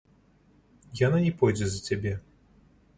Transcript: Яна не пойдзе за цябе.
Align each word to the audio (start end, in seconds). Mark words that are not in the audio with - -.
Яна 1.01 1.17
не 1.27 1.31
пойдзе 1.43 1.65
за 1.75 1.79
цябе. 1.87 2.19